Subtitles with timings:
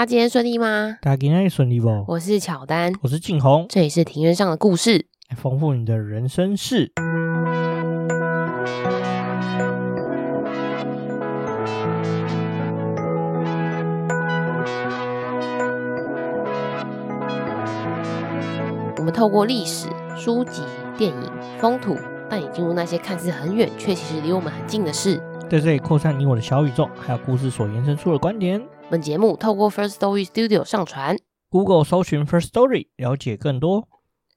[0.00, 0.98] 家今天顺利吗？
[1.00, 2.04] 大家今天顺利不？
[2.08, 6.90] 我是巧丹，我是静红，这里是庭院上的故事，丰富你的人生事。
[18.96, 19.86] 我们透过历史、
[20.16, 20.62] 书籍、
[20.98, 21.96] 电影、风土，
[22.28, 25.22] 带你进入那些看似很远，却其实离我们很近的事。
[25.48, 28.60] 在这里扩散你我的小宇宙，还有故事所延伸出的观点。
[28.90, 31.16] 本节目透过 First Story Studio 上传
[31.48, 33.88] ，Google 搜寻 First Story 了解更多。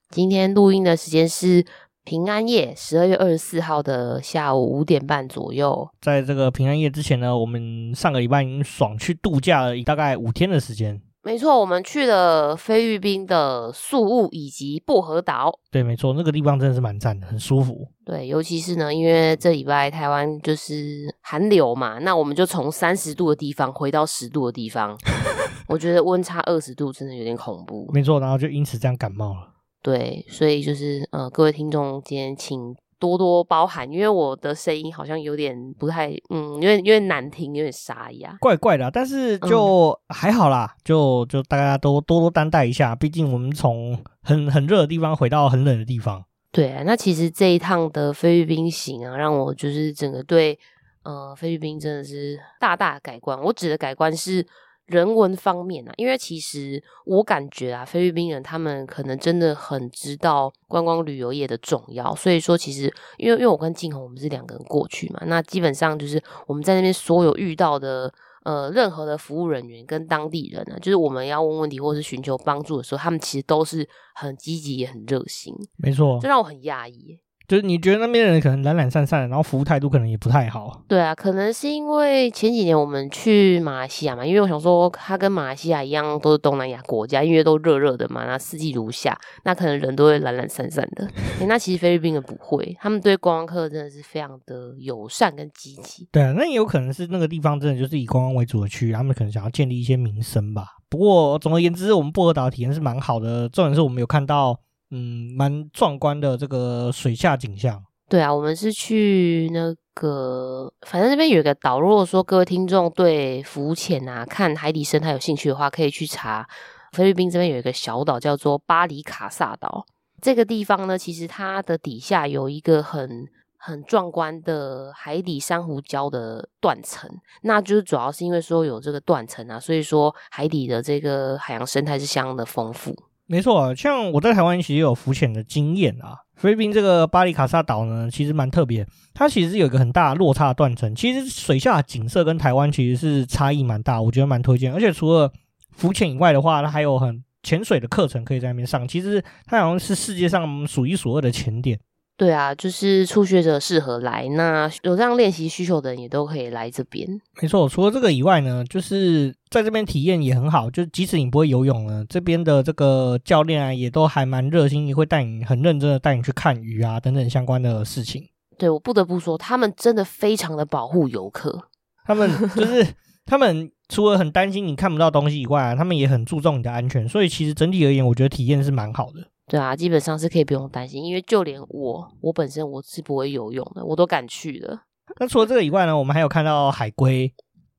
[0.09, 1.65] 今天录音的时间是
[2.05, 5.89] 平安夜，十二月二十四号的下午五点半左右。
[6.01, 11.01] 在这个平安夜之前呢，我们上个礼拜已经爽去度假了，大概五天的时间。
[11.23, 15.53] 没错，我们去了菲律宾的宿雾以及薄荷岛。
[15.69, 17.85] 对，没错，那个地方真的是蛮赞的，很舒服。
[18.05, 24.97] 对，尤其是呢，因为这礼拜台湾就是寒流嘛，那我们就从三十度的地方回到十度的地方。
[25.67, 27.89] 我觉得温差二十度真的有点恐怖。
[27.93, 29.53] 没错，然后就因此这样感冒了。
[29.83, 32.75] 对，所以就是呃，各位听众今天请。
[32.99, 38.91] 多多包涵，因为我的声音好像有点不太，嗯，有点有点难听，有点沙哑，怪怪的啊。
[38.91, 42.95] 但是就还好啦，嗯、就就大家都多多担待一下。
[42.95, 46.23] 毕竟我们从很很热的地方回到很冷的地方。
[46.51, 50.57] 对啊，那其实这一趟的菲律宾行啊，让我就是整个对
[51.03, 53.39] 呃菲律宾真的是大大改观。
[53.41, 54.45] 我指的改观是。
[54.87, 68.11] 人文方面啊，因为其实我感觉啊，菲律宾人他们可能真的很知道观光旅游业的重要，所以说其实因为因为我跟静红我们是两个人过去嘛，那基本上就是我们在那边所有遇到的
[68.43, 77.19] 呃任何的服务人员跟当地人啊，就是我们要问问题或是寻求帮助的时候，他们其实都是很积极也很热心，没错，这让我很讶异。
[77.47, 80.83] 就是你觉得那边人可能懒懒散散，然后服务态度可能也不太好。
[80.85, 91.07] 对啊，可能是因为前几年我们去马来西亚嘛，因为我想说它跟马来西亚一样都是东南亚国家，因为都热热的嘛，那四季如夏，那可能人都会懒懒散散的。
[91.39, 96.05] 欸，那其实菲律宾人不会，他们对观光客真的是非常的友善跟积极。
[96.11, 100.65] 对啊，那也有可能是那个地方真的就是以观光为主的区域，他们可能想要建立一些名声吧。
[100.89, 104.59] 不过总而言之，我们薄荷岛的体验是蛮好的，重点是我们有看到
[104.91, 107.83] 嗯蛮壮观的这个水下景象。
[108.09, 111.77] 对啊，我们是去那个，反正那边有一个岛。
[111.77, 116.47] 如果说各位听众对浮潜啊、看海底生态有兴趣的话，可以去查
[116.93, 119.85] 菲律宾这边有一个小岛叫做巴里卡萨岛。
[120.21, 123.27] 这个地方呢，其实它的底下有一个很
[123.57, 127.09] 很壮观的海底珊瑚礁的断层。
[127.41, 132.95] 那就是主要是因为说有这个断层啊，所以说海底的这个海洋生态是相当的丰富。
[133.27, 136.19] 没错，像我在台湾其实有浮潜的经验啊。
[136.35, 140.95] 菲律宾这个巴里卡萨岛呢，其实蛮特别，它其实有一个很大的落差断层。
[140.95, 144.71] 其实水下景色跟台湾其实是差异蛮大，我觉得蛮推荐。
[144.71, 145.31] 而且除了
[145.71, 148.87] 浮潜以外的话，它还有很潜水的课程可以在那边上。
[148.87, 151.79] 其实它好像是世界上数一数二的潜点。
[152.17, 157.07] 对啊，就是初学者适合来，那有这样练习需求的人也都可以来这边。
[157.39, 160.67] 没错，除了这个以外呢，就是在这边体验也很好。
[160.67, 168.27] 就即使你不会游泳呢，这边的这个教练啊，也都还蛮热心，也会带你很认真的带你去看鱼啊等等相关的事情。
[168.57, 171.69] 对，我不得不说，他们真的非常的保护游客。
[172.03, 172.83] 他们就 是
[173.27, 177.07] 他们除了很担心你看不到东西以外啊，他们也很注重你的安全。
[177.07, 179.27] 所以其实整体而言，我觉得体验是蛮好的。
[179.49, 184.77] 对啊，基本上是可以不用担心，因为就连我，我本身我是不会游泳的，我都敢去的。
[185.19, 187.33] 那除了这个以外呢，我们还有看到海龟。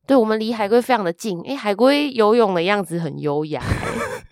[0.07, 3.63] 对，我们离海龟非常的近，诶，海龟游泳的样子很优雅，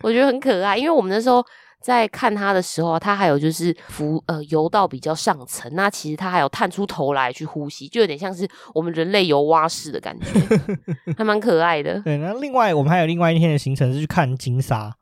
[0.01, 0.79] 我觉得很可爱。
[0.79, 1.45] 因为我们那时候
[1.83, 10.41] 在看它的时候，它还有就是浮呃游到比较上层，那其实它还有探出头来去呼吸，就有点像是我们人类游蛙式的感觉，
[11.19, 12.01] 还蛮可爱的。
[12.01, 14.97] 对，那另外我们还有另外一天的行程是去看鲸鲨。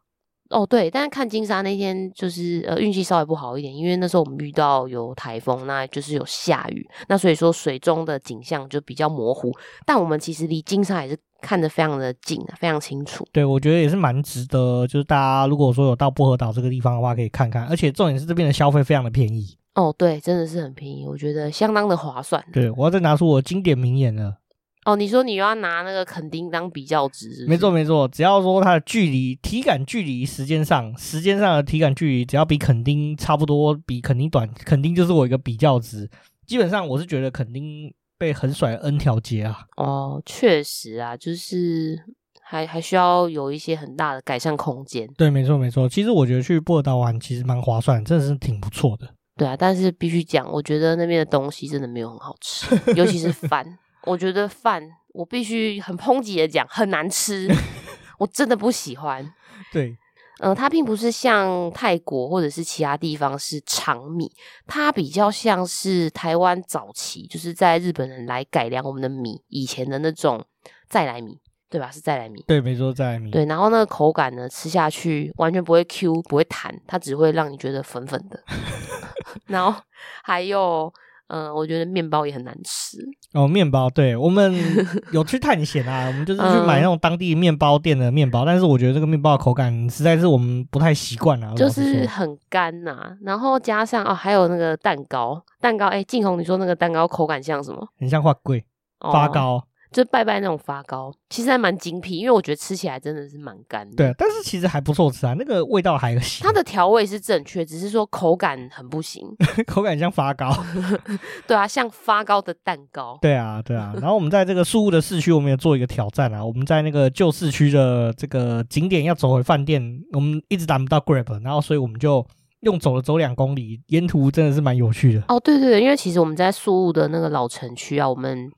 [0.55, 9.51] 哦，对，但是看金沙那天就是呃运气稍微不好一点，因为那时候我们遇到有台风，那就是有下雨，那所以说水中的景象就比较模糊。
[9.85, 13.27] 但我们其实离金沙也是看得非常的近，非常清楚。
[13.33, 17.67] 对，我觉得也是蛮值得，就是大家如果说有到薄荷岛这个地方的话，可以看看。
[17.67, 19.59] 而且重点是这边的消费非常的便宜。
[19.75, 22.41] 哦，对，真的是很便宜，我觉得相当的划算。
[22.53, 24.37] 对，我要再拿出我经典名言了。
[24.85, 27.47] 哦，你说你又要拿那个肯丁当比较值是不是？
[27.49, 36.09] 没错没错，只要说它的距离、体感距离、时间上、时间上的体感距离，只要比肯丁差不多，比肯丁短，肯丁就是我一个比较值。
[36.47, 39.61] 基本上我是觉得肯丁被横甩 N 条街啊。
[39.77, 41.99] 哦，确实啊，就是
[42.43, 45.09] 还还需要有一些很大的改善空间。
[45.17, 45.89] 对，没错没错。
[45.89, 49.09] 其实我觉得去波尔岛玩其实蛮划算，真的是挺不错的。
[49.37, 53.79] 对啊，但是必须讲，我觉得那边的东西真的没有很好吃，尤其是 饭。
[54.07, 57.49] 我觉得饭，我必须很抨击的讲，很难吃。
[58.19, 59.29] 我真的不喜欢。
[59.73, 59.97] 对，
[60.39, 64.31] 呃，它并不是像泰国或者是其他地方是长米，
[64.67, 70.45] 它比较像是台湾早期就是在日本人来改良我们的米以前的那种
[70.89, 71.41] 再来米。
[71.71, 71.91] 对吧？
[71.91, 72.41] 是再来米。
[72.47, 73.33] 对，没错，再来米。
[73.33, 78.41] 对，然后那个口感呢，吃下去完全不会 Q，不会弹，它只会让你觉得粉粉的。
[79.49, 79.83] 然后
[80.23, 80.93] 还有，
[81.29, 82.99] 嗯、呃，我觉得面包也很难吃。
[83.33, 84.55] 哦，面包，对，我们
[85.13, 93.13] 有去探险啊，我们就是去买那种当地面包店的面包，嗯、但是我觉得这个面包的口感实在是我们不太习惯啊，就是很干呐、啊。
[93.23, 97.89] 然后加上哦，还有那个蛋糕，蛋糕，哎，静红，你说那个蛋糕口感像什么？
[97.99, 98.65] 很像花桂
[99.01, 99.55] 发糕。
[99.55, 103.95] 哦就拜拜那种发糕，其实还蛮精辟，因为我觉得吃起来真的是蛮干的。
[103.95, 106.45] 对，但是其实还不错吃啊，那个味道还行。
[106.45, 109.25] 它的调味是正确，只是说口感很不行，
[109.69, 110.53] 口感像发糕。
[111.47, 113.17] 对啊，像发糕的蛋糕。
[113.23, 113.95] 对啊，对啊。
[114.01, 116.45] 然后我们在这个宿雾的市区，我们也做一个挑战啊。
[116.45, 119.81] 我们在那个旧市区的这个景点要走回饭店，
[120.13, 122.27] 我们一直打不到 Grab，然后所以我们就
[122.63, 125.23] 用走了走两公里，沿途真的是蛮有趣的。
[125.29, 128.51] 哦，对对对，因为其实我们在宿务的那个老城区啊，我们。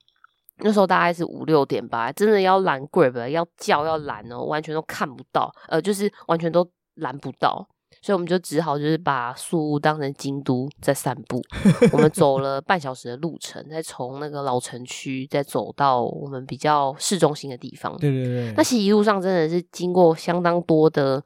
[0.61, 7.69] 那时候大概是五六点吧，真的要拦 Grab，要叫要拦哦，完全都看不到，呃，就是完全都拦不到，
[8.01, 11.43] 所以我们就只好就是把宿雾当成京都在散步。
[11.93, 17.95] 我们走了半小时的路程，再从那个老城区再走到我们比较市中心的地方。
[17.99, 21.23] 对对对，那其实一路上真的是经过相当多的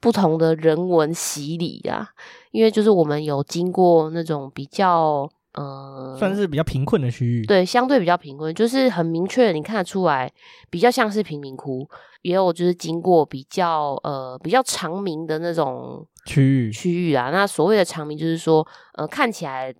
[0.00, 2.08] 不同的人文洗礼啊，
[2.52, 5.28] 因为就是我们有经过那种比较。
[5.54, 10.32] 嗯，算是比较贫困的区域，对，相对比较贫困，就是很明确的，你看得出来，
[10.70, 11.86] 比较像是贫民窟，
[12.22, 17.30] 也有就是经过比较呃比较长明的那种区域区域啊。
[17.30, 19.74] 那所谓的长明，就是说，呃，看起来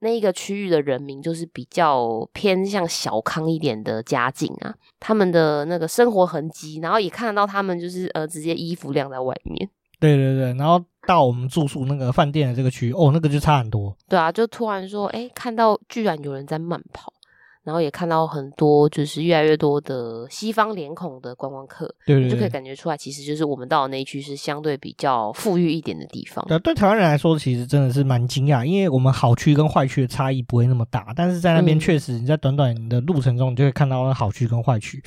[0.00, 9.68] 那一个区域的人民就是比较偏向小康一点的家境啊，他们的那个生活痕迹，然后也看得到他们就是呃直接衣服晾在外面。
[10.00, 13.96] 对对对，然后到我们住宿那个饭店的这个区域，哦，那个就差很多。
[14.06, 17.10] 对啊，就突然说，哎，看到居然有人在慢跑，
[17.64, 26.44] 然后也看到很多，就是越来越多的西方脸孔的观光客，对对对，就可以感觉出来，其实就是我们到的那一区是相对比较富裕一点的地方。
[26.46, 35.02] 对，对台湾人来说，其实真的是蛮惊讶，因为我们好区跟坏区的差异不会那么大，但是在那边确实，你在短短的路程中，你就会看到好区跟坏区。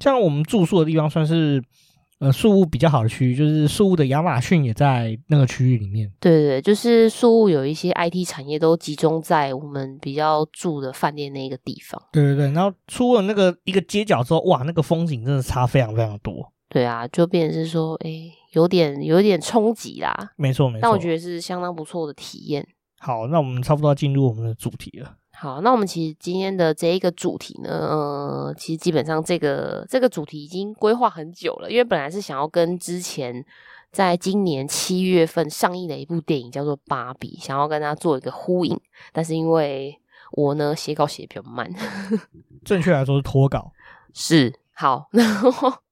[0.00, 1.62] 像我们住宿的地方，算是。
[2.24, 6.10] 呃，宿雾比较好的区域，就是宿雾的亚马逊也在那个区域里面。
[6.18, 12.02] 对对对，就是宿雾有一些 IT 产业都集中在我们比较住的饭店那个地方。
[12.10, 16.50] 对对对，然后出了那个一个街角之后，哇，那个风景真的差非常非常多。
[16.70, 18.10] 对啊，就变成是说，哎，
[18.52, 20.32] 有点有点冲击啦。
[20.36, 22.66] 没错没错，但我觉得是相当不错的体验。
[22.98, 25.16] 好，那我们差不多要进入我们的主题了。
[25.36, 33.44] 好，那我们其实今天的这一个主题呢，呃，其实基本上这个这个主题已经规划很久了，因为本来是想要跟之前
[33.90, 38.80] 在今年七月份上映的一部电影叫做《芭比》，想要跟它做一个呼应，
[39.12, 39.98] 但是因为
[40.32, 41.70] 我呢写稿写比较慢，
[42.64, 43.72] 正确来说是拖稿，
[44.14, 45.83] 是好， 然后。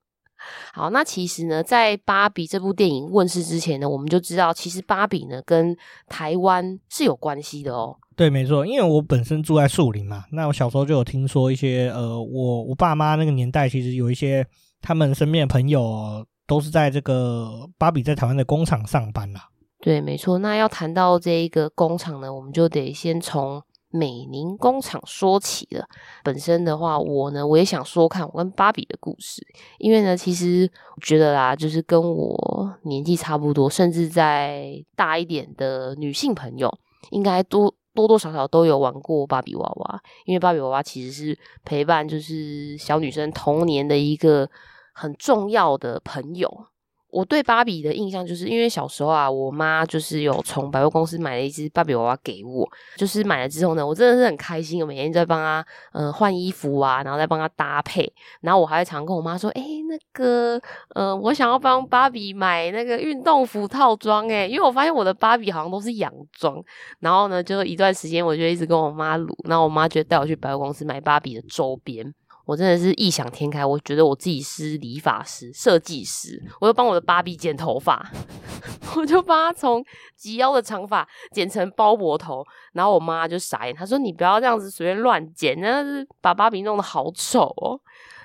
[0.72, 5.76] 好，那其实呢，在《芭比》这部电影问世之前呢，我们就知道，其实《芭比》呢跟
[6.08, 7.96] 台湾是有关系的哦。
[8.16, 14.46] 对，没错，因为我本身住在树林嘛，那我小时候就有听说一些，呃，我我爸妈那个年代，其实有一些
[14.80, 19.48] 他们身边的朋友都是在这个芭比在台湾的工厂上班啦。
[19.80, 20.38] 对，没错。
[20.38, 23.62] 那要谈到这一个工厂呢，我们就得先从。
[23.92, 25.86] 美宁工厂说起了，
[26.24, 29.46] 本身的话，我呢，我也想说看我跟芭比的故事，
[29.78, 36.72] 因为呢，其实我觉得啦，就是跟我年纪差不多，甚至在大一点的女性朋友，
[37.10, 44.48] 应该多多多少少都有玩过芭比娃娃，因为芭比娃娃其实是陪伴就是小女生童年的一个
[44.94, 46.66] 很重要的朋友。
[47.12, 52.66] 我对芭比的印象，就是因为小时候啊，我妈就是有从百货公司买了一只芭比娃娃给我，
[52.96, 60.58] 就是买了之后呢，我真的是很开心，我每天在帮她嗯换衣服啊，然后再帮她搭配，然后我还会常跟我妈说，诶、欸、那个
[60.94, 66.58] 呃，我想要帮芭比买那个运动服套装，诶因为我发现我的芭比好像都是洋装，
[67.00, 72.14] 然后呢，就一段时间我就一直跟我妈撸，然后我妈就带我去百货公司买芭比的周边。
[72.52, 78.12] 我真的是异想天开，我觉得我自己是理发师、设计师，我就帮我的芭比剪头发，
[78.94, 79.82] 我就帮她从
[80.14, 82.44] 及腰的长发剪成包脖头，
[82.74, 87.80] 然后我妈就傻眼，她说：“你不要这样子随便乱剪，那是把芭比弄得好丑哦。”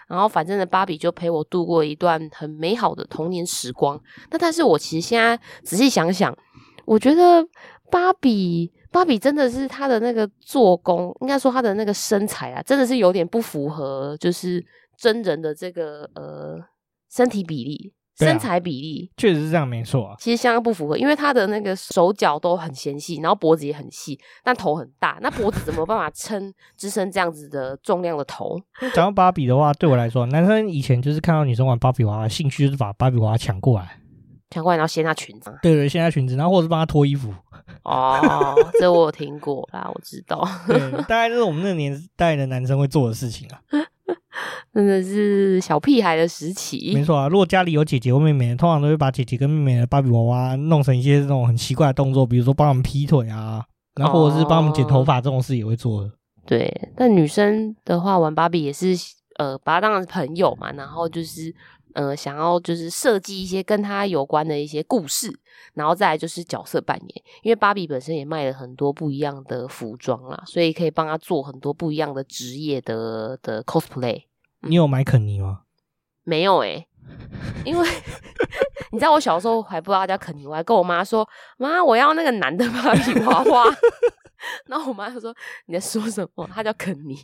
[0.09, 3.97] 然后反正呢，芭比就陪我度过一段很美好的童年时光。
[4.29, 6.37] 那但是我其实现在仔细想想，
[6.83, 7.47] 我觉得
[7.89, 8.73] 芭比。
[8.91, 14.65] 芭比真的是她的那个做工，应该说她的那个身材啊，真的是有点不符合，就是
[14.97, 16.59] 真人的这个呃
[17.09, 17.93] 身体比例。
[18.19, 20.15] 啊、身材比例确实是这样，没错啊。
[20.17, 25.19] 其实相当不符合，因为她的那个手脚都很纤细，然后脖子也很细，但头很大。
[25.21, 28.59] 那脖子怎么办法撑支撑这样子的重量的头？
[28.95, 33.99] 讲到芭比的话，对我来说，男生以前就是看到女生玩芭比娃娃，兴趣就是把芭比娃娃抢过来，
[34.49, 35.57] 抢过来然后掀她裙子。
[35.61, 37.33] 对对，掀她裙子，然后或者是帮她脱衣服。
[37.83, 40.47] 哦， 这我有听过啦，我知道。
[40.67, 43.61] 对，大概就是我们那个年代的男生会做的事情啊。
[44.73, 47.27] 真的是小屁孩的时期，没错啊。
[47.27, 56.11] 如果家里有姐姐或妹妹，通常都会把姐姐跟妹妹的芭比娃娃弄成一些这种很奇怪的动作，比如说帮他们劈腿啊，然后或者是帮他们剪头发这种事也会做的。
[56.45, 58.95] 对，但女生的话玩芭比也是
[59.37, 61.53] 呃，把她当成朋友嘛，然后就是
[61.97, 65.27] 呃，想要就是设计一些跟他有关的一些故事，
[65.73, 74.25] 然后再来就是角色扮演，因为芭比本身也卖了很多不一样的服装啦，所以可以帮他做很多不一样的职业的的 cosplay。
[74.59, 75.61] 你有买肯尼吗？
[76.23, 76.87] 没有诶、欸，
[77.65, 77.89] 因为
[78.93, 81.27] 你知道我小时候还不知道他叫肯尼，我还跟我妈说
[81.57, 83.65] ：“妈，我要那个男的芭比娃娃。
[84.69, 85.35] ”然后我妈就说
[85.65, 86.47] ：“你在说什么？
[86.53, 87.17] 他叫肯尼，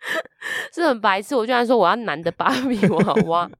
[0.74, 3.50] 是很白痴。”我居然说我要男的芭比娃娃，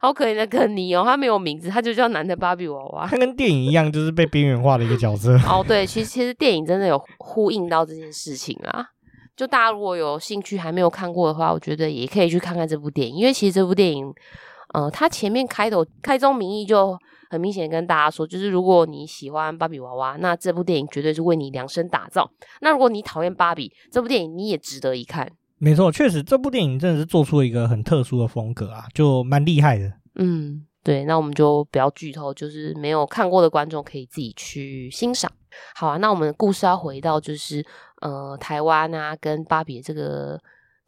[0.00, 3.06] 好可怜的肯尼哦，他没有名字，他就叫男的芭比娃娃。
[3.06, 5.36] 他跟电影一样，就是被边缘化的一个角色。
[5.48, 8.86] 哦，对，其实其实电影真的有呼应到这件事情啊。
[9.34, 14.12] 就大家如果有兴趣还没有看过的话，我觉得也可以去看看这部电影，因为其实这部电影，
[14.74, 16.96] 呃，它前面开头开宗明义就
[17.32, 22.30] 很明显跟大家说，就是如果你喜欢芭比娃娃，那这部电影绝对是为你量身打造。
[22.60, 25.26] 那如果你讨厌芭比，这部电影你也值得一看。
[25.56, 29.92] 没错，确实这部电影真的是做出了一个很特殊的风格啊，就蛮厉害的。
[30.16, 35.32] 嗯，对，那我们就不要剧透，就是没有看过的观众可以自己去欣赏。
[35.74, 37.64] 好啊，那我们的故事要回到就是。
[38.02, 40.36] 呃，台湾啊，跟芭比这个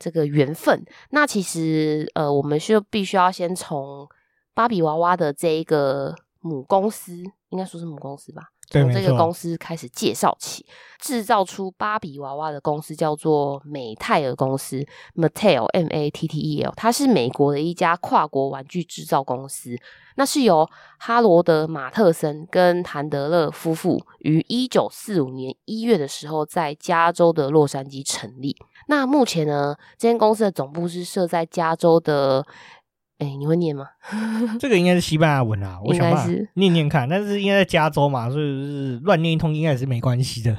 [0.00, 4.04] 这个缘分，那其实呃，我们就必须要先从
[4.52, 6.12] 芭比娃娃的这一个
[6.44, 7.16] 母公司，
[7.48, 10.66] 应该说是母公司吧，从这个公司开始介绍起。
[11.00, 14.84] 制造出芭比娃娃的公司叫做美泰尔公司
[15.14, 19.74] （Mattel，M A T T E L），它是美国的一家跨国玩具制造公司。
[20.16, 28.54] 那是由哈罗德·马特森跟谭德勒夫妇于一九四五年一月的时候在加州的洛杉矶成立。
[28.86, 32.46] 那目前呢，这间公司的总部是设在加州的。
[33.18, 33.86] 哎，你会念吗？
[34.58, 37.08] 这个应该是西班牙文啊， 我想办法念念看。
[37.08, 40.56] 但是应该在加州嘛，所以是乱念一通应该也是没关系的。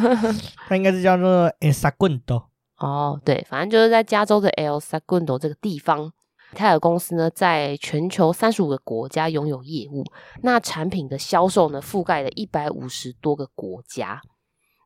[0.68, 2.44] 它应该是叫做 El Segundo。
[2.78, 6.12] 哦，对，反正就是在加州的 El Segundo 这个地方。
[6.54, 10.04] 泰尔公司呢，在全球三十五个国家拥有业务，
[10.42, 14.22] 那产品的销售呢，覆盖了一百五十多个国家，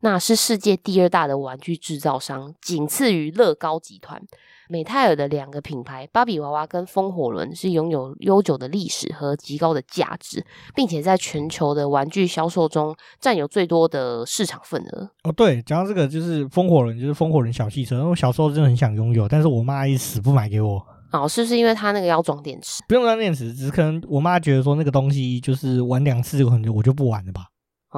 [0.00, 4.23] 那是世界第二大的玩具制造商，仅次于乐高集团。
[4.71, 15.09] 美泰尔的两个品牌，芭比娃娃跟风火轮，是拥有悠久的历史和极高的价值，并且在全球的玩具销售中占有最多的市场份额。
[15.23, 18.07] 哦，对，讲到这个，就是风火轮，就是风火轮小汽车。
[18.07, 20.87] 我小时候真的很想拥有，但是我妈一直死不买给我。
[21.12, 22.83] 哦，是不是因为它那个要装电池？
[22.87, 27.47] 不用装电池，只是可能我妈觉得说那个东西就是玩两次，可能我就不玩了吧。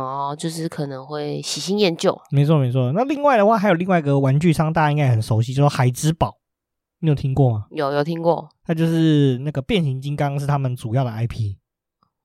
[0.02, 2.18] 哦，就是可能会喜新厌旧。
[2.30, 2.92] 没错，没错。
[2.92, 6.36] 那另外的话，还有另外一个玩具商，大家应该很熟悉，就是海之宝。
[7.00, 7.66] 你有听过吗？
[7.70, 8.48] 有，有听过。
[8.64, 11.56] 它就是那个变形金刚是他们主要的 IP。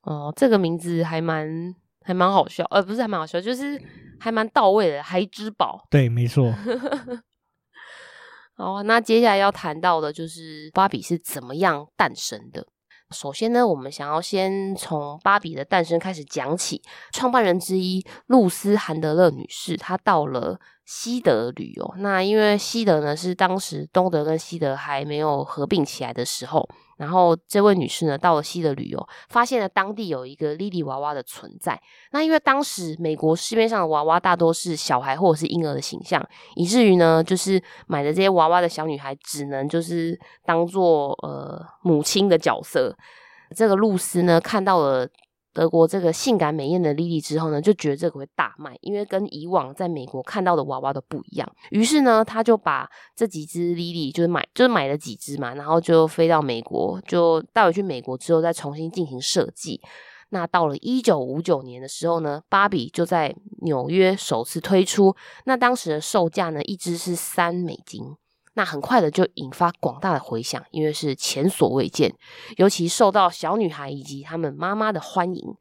[0.01, 3.81] 哦，这个名字还蛮还蛮好笑，呃，不是还蛮好笑，就是
[4.19, 5.01] 还蛮到位的。
[5.01, 6.51] 孩之宝，对，没错。
[8.57, 12.67] 好，那接下来要谈到的就是芭比是怎么样诞生的。
[13.15, 16.81] 首先呢，我们想要先从芭比的诞生开始讲起。
[17.13, 21.93] 创办人之一露丝·韩德勒女士，她到了西德旅游。
[21.97, 26.67] 那因为西德呢是当时东德跟西德还没有合并起来的时候。
[26.97, 31.77] 然后这位女士呢到了西德旅游，发现了当地有一个莉莉娃娃的存在。
[32.11, 36.25] 那因为当时美国市面上的娃娃大多是小孩或者是婴儿的形象，
[36.55, 42.95] 以至于呢就是买的这些娃娃的小女孩只能就是当做呃母亲的角色。
[43.53, 45.05] 这个露丝呢看到了。
[45.55, 51.49] 德国这个性感美艳的莉莉之后呢，就觉得这个会大卖，因为跟以往在美国看到的娃娃都不一样。
[51.71, 59.79] 于是呢，他就把这几只莉莉，就是买，就是买了几只嘛，然后就飞到美国，就带回去美国之后再重新进行设计。
[60.29, 65.15] 那到了一九五九年的时候呢，芭比就在纽约首次推出。
[65.45, 68.03] 那当时的售价呢，一只是三美金。
[68.55, 72.13] 那很快的就引发广大的回响，因为是前所未见，
[72.57, 75.55] 尤其受到小女孩以及他们妈妈的欢迎。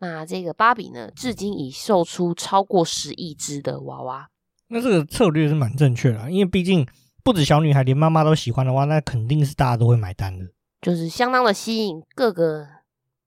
[0.00, 4.28] 那这个芭比呢，至今已售出超过十亿只的娃娃。
[4.68, 6.84] 那这个策略是蛮正确的，因为毕竟
[7.22, 10.44] 不止小女孩，连妈妈都喜欢的话，那肯定是大家都会买单的。
[10.80, 12.66] 就是相当的吸引各个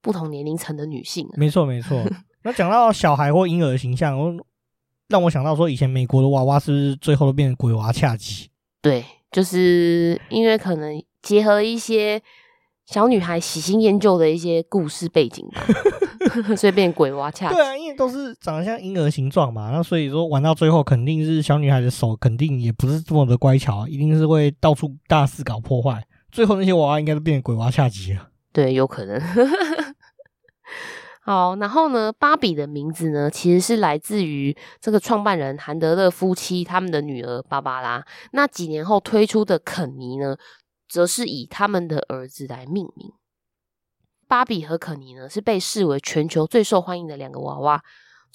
[0.01, 1.25] 不同年龄层的女性。
[1.37, 2.03] 没错，没错。
[2.43, 4.33] 那讲到小孩或婴儿的形象，我
[5.07, 8.49] 让我想到说，以前美国的娃娃是不是最后都变成鬼娃恰吉？
[8.85, 12.21] 对，就是因为可能结合一些
[12.85, 15.63] 小女孩喜新厌旧的一些故事背景吧，
[16.55, 17.55] 所以变鬼娃恰吉。
[17.55, 26.03] 对啊，因为都是长得像婴儿形状嘛，那所以说玩到最后，肯定是小女孩的手肯定也不是这么的乖巧，一定是会到处大肆搞破坏。
[26.31, 28.29] 最后那些娃娃应该都变成鬼娃恰吉了。
[28.53, 29.19] 对，有可能。
[31.27, 38.05] 好，然后呢，芭比的名字呢，其实是来自于这个创办人韩德勒夫妻他们的女儿芭芭拉。
[38.33, 40.37] 那几年后推出的肯尼呢，
[40.87, 43.11] 则是以他们的儿子来命名。
[44.27, 47.81] 芭比和肯尼呢，是被视为全球最受欢迎的两个娃娃。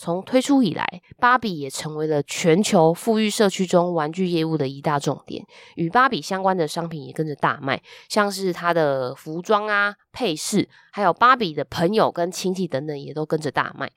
[0.00, 5.44] 从推出以来，芭比也成为了全球富裕社区中玩具业务的一大重点，
[5.76, 13.92] 与芭比相关的商品也跟着大卖，像是它的服装啊、配饰，还有芭比的朋友跟亲戚等等，也都跟着大卖。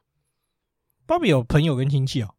[1.08, 2.36] 芭比有朋友跟亲戚哦？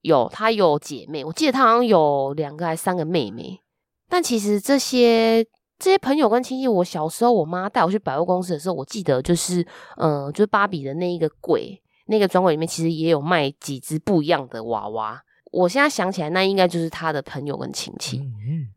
[0.00, 3.60] 有，她有姐妹，我记得她好像有两个还三个妹妹。
[4.08, 5.44] 但其实这些
[5.78, 9.60] 这些朋友跟亲戚，我小时候我妈带我去百货公司的时候，我记得就是，
[9.98, 11.78] 嗯、呃，就是芭比的那一个柜。
[12.12, 15.18] 那个专柜里面其实也有卖几只不一样的娃娃，
[15.50, 18.18] 我现在想起来，那应该就是他的朋友跟亲戚。
[18.18, 18.68] 嗯嗯，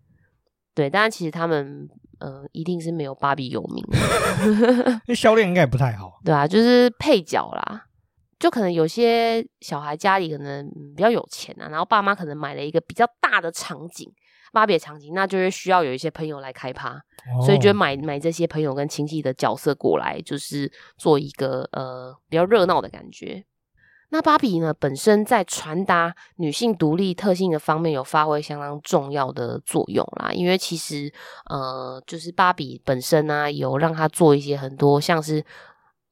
[0.74, 1.88] 对，但是其实他们，
[2.20, 6.20] 呃，一定是没有芭比有名的， 那销量应该也不太好。
[6.24, 7.86] 对啊，就是配角啦，
[8.40, 10.66] 就可能有些小孩家里可能
[10.96, 14.10] 比较有钱啊，然后爸妈可能买了一个比较大的场景。
[14.56, 23.44] 芭比的场景，那就是需要有一些朋友来开趴，哦、所以就买买这些朋友跟亲戚的角色过来，就是做一个呃比较热闹的感觉。
[24.12, 31.12] 那芭比呢，本身在传达女性独立特性的方面有发挥相当重要的作用啦，因为其实
[31.50, 35.44] 呃就是芭比本身呢、啊，有让她做一些很多像是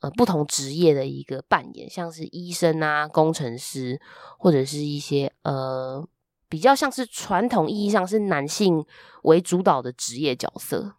[0.02, 4.02] 呃不同职业的一个扮演，像是医生啊、工程师
[4.38, 6.06] 或者是一些呃。
[6.54, 8.86] 比较像是传统意义上是男性
[9.24, 10.94] 为主导的职业角色，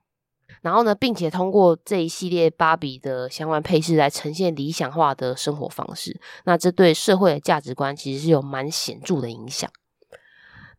[0.63, 9.71] 然后呢，并且通过这一系列芭比的相关配饰来呈现理想化的生活方式，那这对社会的价值观其实是有蛮显著的影响。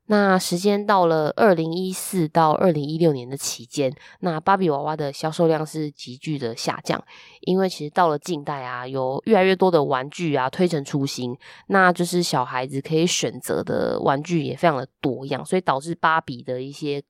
[0.07, 7.03] 那时间到了二零一四到二零一六年的期间，那芭比娃娃的销售量是急剧的下降，
[7.41, 11.35] 因为其实到了近代啊，有越来越多的玩具啊推陈出新，
[11.67, 17.03] 那就是小孩子可以选择的玩具也非常的多样，所以导致芭比的一些。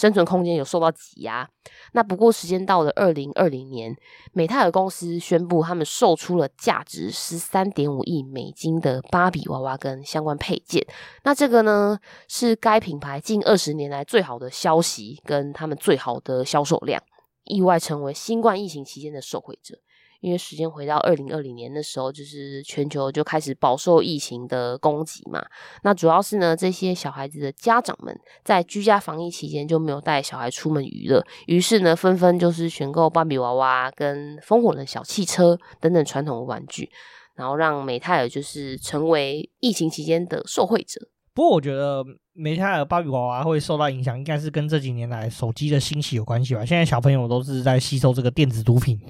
[0.00, 1.46] 生存空间有受到挤压。
[1.92, 3.94] 那不过时间到了二零二零年，
[4.32, 10.82] 美泰尔公司宣布他们售出了价值十三点五亿美金的芭比娃娃跟相关配件。
[11.24, 17.02] 那这个呢，是该品牌近二十年来最好的消息跟他们最好的销售量，
[17.44, 19.78] 意外成为新冠疫情期间的受惠者。
[20.20, 25.44] 因为时间回到二零二零年的时候，就是全球就开始饱受疫情的攻击嘛。
[25.82, 36.90] 那主要是呢，这些小孩子的家长们在居家防疫期间就没有带小孩出门娱乐，于是呢，纷纷就是选购芭比娃娃跟风火轮小汽车等等传统的玩具，
[37.34, 41.08] 然后让美泰尔就是成为疫情期间的受惠者。
[41.32, 42.04] 不过，我觉得
[42.34, 46.66] 美泰尔芭比娃娃会受到影响，应该是跟这几年来手机的兴起有关系吧。
[46.66, 49.00] 现在小朋友都是在吸收这个电子毒品。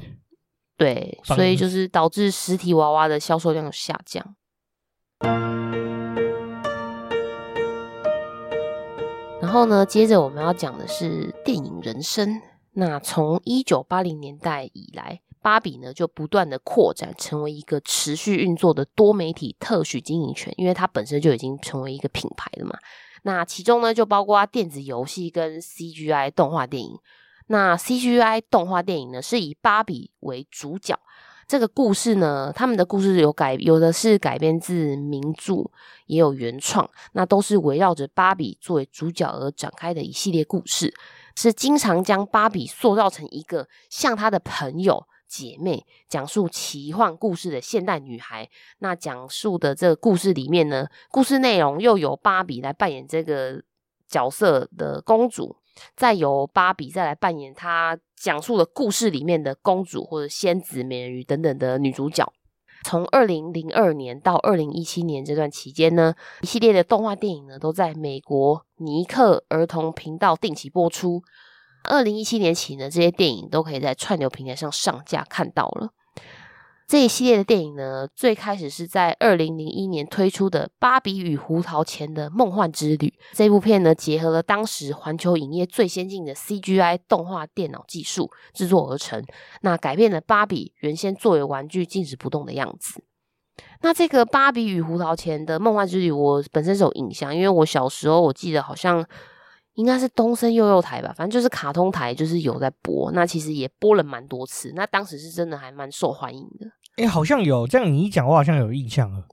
[0.81, 4.35] 对，所以就是导致实体娃娃的销售量有下降。
[9.43, 12.41] 然后呢，接着我们要讲的是电影人生。
[12.73, 22.79] 那从一九八零年代以来，芭比呢就不断的扩展，成为一个持续运作的多媒体特许经营权，因为它本身就已经成为一个品牌了嘛。
[23.25, 26.99] 那其中呢，就包括电子游戏跟 CGI 动画电影。
[27.51, 30.97] 那 CGI 动画电影呢，是以芭比为主角。
[31.49, 35.69] 这个故事呢，他们的故事有改，有的是改编自名著，
[36.07, 36.89] 也有原创。
[37.11, 40.95] 那都是围绕着芭比作为主角而展开的一系列故事，
[41.35, 48.49] 是经常将芭比塑造成一个像她的朋友、姐妹，讲述奇幻故事的现代女孩。
[48.79, 53.61] 那讲述的这个故事里面呢，故事内容又有芭比来扮演这个
[54.09, 55.57] 角色的公主。
[55.97, 62.33] 再由芭比再来扮演她讲述的故事里面的公主或者仙子、美人鱼等等的女主角。
[62.83, 71.23] 从二零零二年到二零一七年这段期间呢，一系列的动画电影呢都在美国尼克儿童频道定期播出。
[71.85, 75.91] 二零一七年起呢，这些电影都可以在串流平台上上架看到了。
[76.91, 83.07] 这一系列的电影呢，最开始是在二零零一年推出的《芭比与胡桃钳的梦幻之旅》。
[83.33, 89.25] 这部片呢，结合了当时环球影业最先进的 CGI 动画电脑技术制作而成，
[89.61, 93.05] 那改变了芭比原先作为玩具静止不动的样子。
[93.83, 99.07] 那这个《芭比与胡桃钳的梦幻之旅》，我本身是有印象，因为我小时候我记得好像。
[99.75, 103.11] 应该是东森幼幼台吧，反正就是卡通台，就是有在播。
[103.13, 106.67] 那其实也播了蛮多次，那当时是真的还蛮受欢迎的。
[107.01, 109.25] 哎、欸，好像有这样，你一讲，我好像有印象了。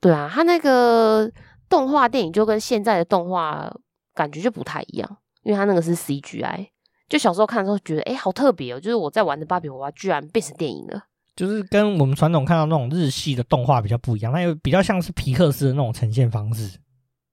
[0.00, 1.30] 对啊，他那个
[1.68, 3.70] 动画电影就跟现在的动画
[4.14, 6.68] 感觉就不太一样，因为他那个是 CGI。
[7.08, 11.02] 就小时候看的时候觉得，哎、欸，好特别哦，就是我在玩的芭比娃娃居然变成电影了，
[11.36, 16.78] 就是跟我们传统看到那种日系的动画比较不一样，它又比较像是皮克斯的那种呈现方式。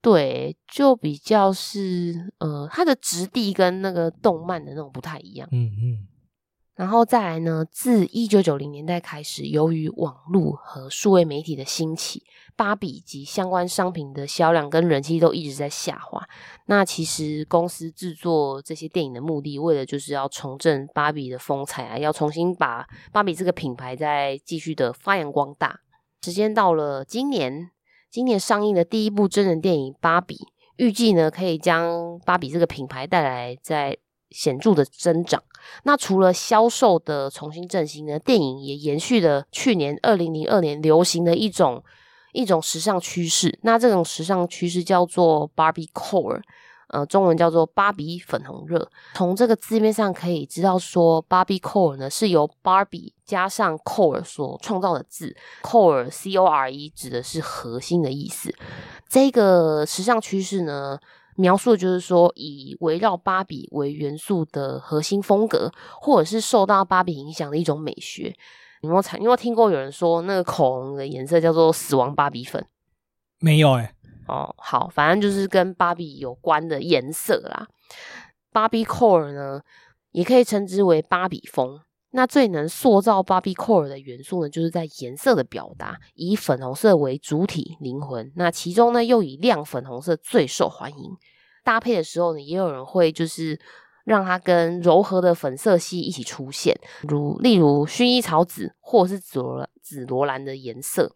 [0.01, 5.47] 对，就比较是呃，它的质地跟那个动漫的那种不太一样。
[5.51, 6.07] 嗯嗯。
[6.75, 12.23] 然后再来呢，自一九九零年代开始，由于网络和数位媒体的兴起，
[12.55, 16.27] 芭比及相关商品的销量跟人气都一直在下滑。
[16.65, 25.79] 那其实公司制作这些电影的目的，为了就是要重振芭比的风采啊，要重新把芭比这个品牌再继续的发扬光大。
[26.21, 27.71] 时间到了今年。
[28.11, 30.35] 今年上映的第一部真人电影《芭比》，
[30.77, 33.97] 预计呢可以将芭比这个品牌带来在
[34.29, 35.41] 显著的增长。
[35.83, 41.83] 那除了销售的重新振兴呢，电影也延续了去年二零零二年流行的一种
[42.33, 43.57] 一种时尚趋势。
[43.63, 46.41] 那这种时尚趋势叫做 Barbie Core。
[46.89, 48.87] 呃，中文叫做芭比粉红热。
[49.15, 55.35] 从这个字面上可以知道，说芭比 core 呢是由芭比加上 core 所创造的字。
[55.63, 58.53] core c o r e 指的是核心的意思。
[59.09, 60.97] 这个时尚趋势呢，
[61.35, 68.33] 描述的就是说以围绕芭比为元素的核心风格，或者是受到芭比影响的一种美学。
[68.81, 72.65] 你有没有有没有听过有人说那个口红的颜色叫做死亡芭比粉？
[73.39, 73.95] 没有哎、欸。
[74.27, 77.67] 哦，好，反正就是跟芭比有关的颜色啦。
[78.51, 79.61] 芭比 core 呢，
[80.11, 81.79] 也可以称之为芭比风。
[82.15, 88.31] 那最能塑造芭比 core 的元素呢，就是在颜色的表达，以粉红色为主体灵魂。
[88.35, 91.11] 那其中呢，又以亮粉红色最受欢迎。
[91.63, 93.59] 搭配的时候呢，也有人会就是
[94.05, 101.15] 让它跟柔和的粉色系一起出现，如例如薰衣草紫或者是紫罗紫罗兰的颜色。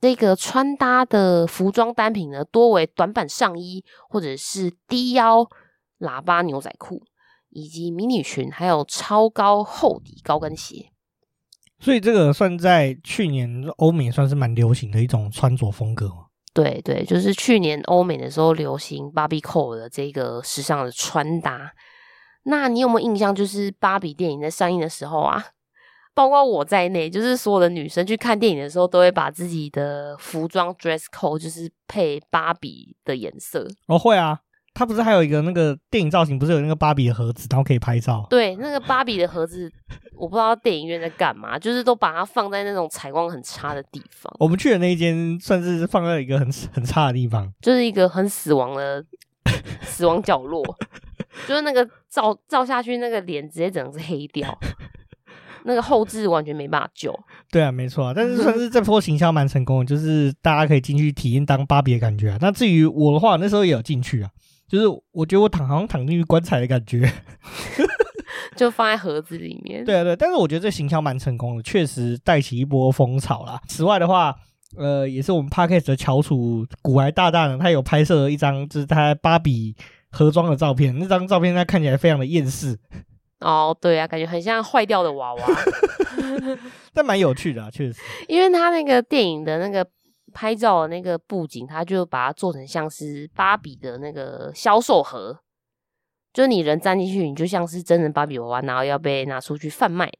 [0.00, 5.46] 这个穿搭的服装单品呢，多为短版上衣，或者是低腰
[6.00, 7.02] 喇叭牛仔裤，
[7.52, 10.90] 以及迷你裙，还有超高厚底高跟鞋。
[11.78, 16.10] 所以这个算在去年欧美算是蛮流行的一种穿着风格。
[16.54, 21.72] 对对，就是去年欧美的时候流行芭比 core 的这个时尚的穿搭。
[22.44, 23.34] 那你有没有印象？
[23.34, 25.44] 就是芭比电影在上映的时候啊？
[26.14, 33.66] 包括我在内，就是所有的女生去看电影的时候，都会把自己的服装 dress code 就是配芭比的颜色。
[33.86, 34.40] 哦，会啊，
[34.74, 38.26] 它不是还有一个那个电影造型，不是有那个芭比的盒子，然后可以拍照。
[38.30, 39.70] 对，那个芭比的盒子，
[40.16, 44.34] 我不知道电影院在干嘛，就是都把它放在那种采光很差的地方。
[44.38, 49.04] 我们去的那一间算是放在一个很很差的地方，就是一个很死亡的
[49.82, 50.64] 死亡角落，
[51.46, 54.58] 就是那个照照下去，那个脸直接整个是黑掉。
[55.64, 57.16] 那个后置完全没办法救。
[57.48, 62.38] 对啊，没错啊，但是算是这波行销蛮成功的，就是大家可以进去体验当芭比的感觉啊。
[62.40, 64.30] 那至于我的话，那时候也有进去啊，
[64.72, 67.06] 就是我觉得我躺好像躺进去棺材的感觉，
[68.56, 69.84] 就放在盒子里面。
[69.84, 73.60] 对啊，对，但是我觉得这行销蛮成功的，确实带起一波风潮啦。
[73.68, 74.34] 此外的话，
[74.78, 79.76] 呃，也是我们 Podcast 的翘楚古埃大大呢，他有拍摄了一张就是他芭比
[80.10, 82.78] 盒装的照片，那张照片他看起来非常的厌世。
[83.40, 85.46] 哦，对啊，感觉很像坏掉的娃娃，
[86.94, 88.00] 但蛮有趣的啊，确实。
[88.26, 89.86] 因为他那个电影的那个
[90.32, 95.38] 拍照的那个布景，他就把它做成像是芭比的那个销售盒，
[96.32, 100.10] 就是你人站进去，你就像是真人芭比娃娃，然后要被拿出去贩卖。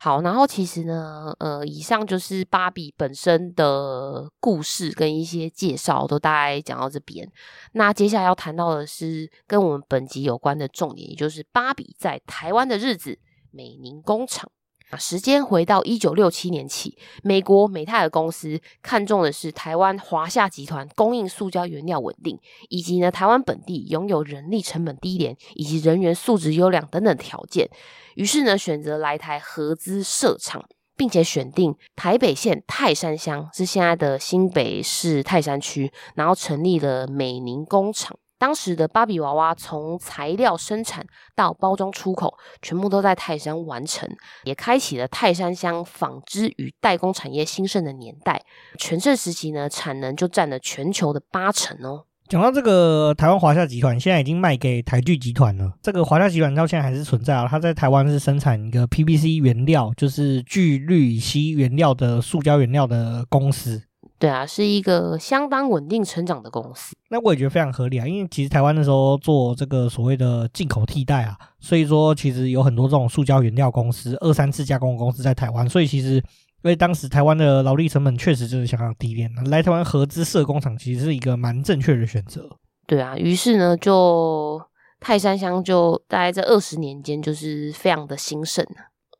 [0.00, 7.28] 好，然后其实呢，呃，以上就是芭比本身的故事跟一些介绍，都大概讲到这边。
[7.72, 13.18] 那接下来要谈到的是跟我们本集有关的重点，也就是芭比在台湾的日子——
[13.50, 14.50] 美宁工厂。
[14.96, 27.68] 时间回到一九六七年起，美国美泰尔公司看中的是台湾华夏集团供应塑胶原料稳定，以及呢台湾本地拥有人力成本低廉以及人员素质优良等等条件，
[28.14, 30.64] 于是呢选择来台合资设厂，
[30.96, 38.18] 并且选定台北县泰山乡，是现在的新北市泰山区，然后成立了美宁工厂。
[38.38, 44.08] 当时的芭比娃娃从材料生产到包装出口，全部都在泰山完成，
[44.44, 48.40] 也开启了泰山乡纺织与代工产业兴盛的年代。
[48.78, 52.04] 全盛时期呢，产能就占了全球的八成哦。
[52.28, 55.72] 讲到这个台湾华夏集团，现在已经卖给台剧集团了。
[55.82, 63.82] 这个华夏集团到现在还是存在啊，它在台湾是生产一个 PVC 原料，就是聚氯乙烯原料的塑胶原料的公司。
[64.18, 66.96] 对啊，是一个相当稳定成长的公司。
[67.08, 76.22] 那我也觉得非常合理啊，因为其实台湾那时候做这个所谓的进口替代啊，所以说其实有很多这种塑胶原料公司、二三次加工公司在台湾，所以其实因
[76.64, 82.48] 为当时台湾的劳力成本确实就是相当低廉，来台湾合资设工厂其实是一个蛮正确的选择。
[82.86, 84.60] 对啊，于是呢，就
[84.98, 88.66] 泰山乡就大概在二十年间就是非常的兴盛。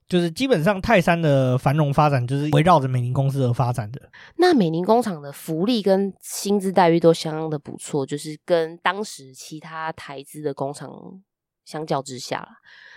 [0.08, 4.00] 就是基本上泰山的繁荣发展，就是围绕着美林公司而发展的。
[4.36, 10.90] 那美林工厂的福利跟薪资待遇都相当的不错，就是跟当时其他台资的工厂
[11.68, 12.48] 相较之下，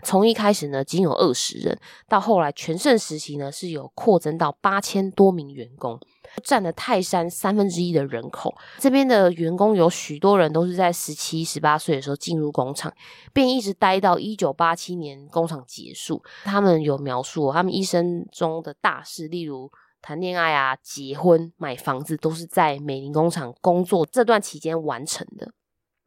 [0.01, 5.99] 从一开始呢仅有二十人，到后来全盛时期呢是有扩增到八千多名员工。
[6.41, 12.93] 占了泰山三分之一的人口，这边的员工有许多人都是在十七、十八岁的时候进入工厂，
[13.33, 16.23] 并一直待到一九八七年工厂结束。
[16.45, 19.69] 他们有描述，他们一生中的大事，例如
[20.01, 25.51] 谈恋爱啊、结婚、买房子，都是在美林工厂工作这段期间完成的。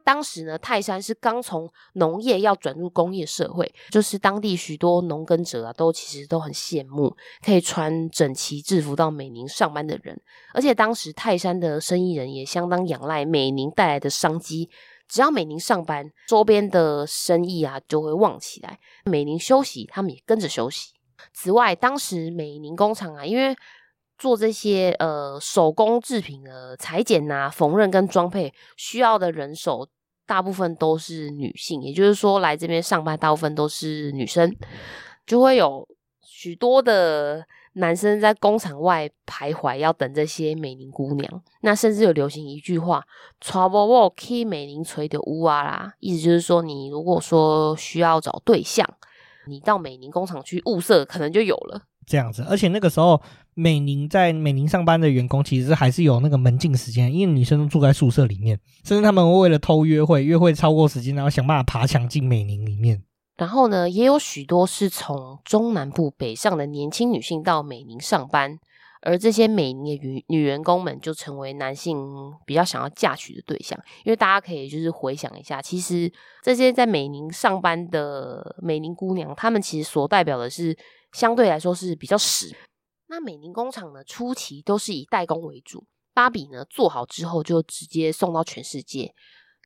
[0.05, 10.21] 当时呢，泰山是刚从农业要转入工业社会，就是当地许多农耕者啊，都其实都很羡慕可以穿整齐制服到美宁上班的人。
[10.53, 14.69] 而且当时泰山的生意人也相当仰赖美宁带来的商机，
[15.07, 20.93] 只要美宁上班，周边的生意啊就会旺起来；美宁休息，他们也跟着休息。
[21.33, 23.55] 此外，当时美宁工厂啊，因为
[24.17, 29.87] 做这些呃手工制品的裁剪啊、缝纫跟装配需要的人手。
[30.27, 34.51] 大部分都是女性，也就是说来这边上班大部分都是女生，
[35.23, 35.87] 就会有
[36.23, 41.43] 许多的男生在工厂外徘徊，要等这些美宁姑娘。
[41.61, 43.05] 那甚至有流行一句话
[43.39, 48.83] ：“娶某某去美玲垂的屋啊啦。”意思就是说，你如果说需要找对象，
[49.45, 51.83] 你到美玲工厂去物色，可能就有了。
[52.05, 53.21] 这样子，而且那个时候。
[53.57, 63.01] 美宁在美宁上班的员工其实还是有那个门禁时间，因为女生都住在宿舍里面，甚至他们为了偷约会，约会超过时间，然后想办法爬墙进美宁里面。
[63.37, 68.59] 然后呢，也有许多是从中南部北上的年轻女性到美宁上班，
[69.01, 71.97] 而这些美宁的女女员工们就成为男性
[72.45, 73.79] 比较想要嫁娶的对象。
[74.03, 76.11] 因为大家可以就是回想一下，其实
[76.43, 80.77] 这些在美宁上班的美宁姑娘，她们其实所代表的是
[81.15, 82.53] 相对来说是比较实。
[83.07, 89.15] 那美宁工厂呢，初期都是以代工为主，芭比呢做好之后就直接送到全世界。